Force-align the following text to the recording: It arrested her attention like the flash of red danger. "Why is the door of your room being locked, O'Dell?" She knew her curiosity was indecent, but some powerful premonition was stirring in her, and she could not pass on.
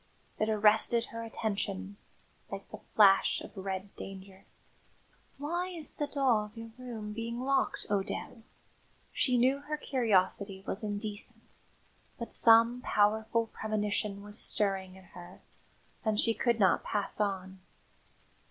It 0.39 0.49
arrested 0.49 1.05
her 1.11 1.21
attention 1.23 1.97
like 2.51 2.71
the 2.71 2.79
flash 2.95 3.39
of 3.39 3.55
red 3.55 3.95
danger. 3.95 4.45
"Why 5.37 5.67
is 5.67 5.95
the 5.97 6.07
door 6.07 6.45
of 6.45 6.57
your 6.57 6.71
room 6.79 7.13
being 7.13 7.39
locked, 7.41 7.85
O'Dell?" 7.87 8.41
She 9.13 9.37
knew 9.37 9.59
her 9.59 9.77
curiosity 9.77 10.63
was 10.65 10.81
indecent, 10.81 11.59
but 12.17 12.33
some 12.33 12.81
powerful 12.81 13.45
premonition 13.53 14.23
was 14.23 14.39
stirring 14.39 14.95
in 14.95 15.03
her, 15.13 15.39
and 16.03 16.19
she 16.19 16.33
could 16.33 16.59
not 16.59 16.83
pass 16.83 17.19
on. 17.19 17.59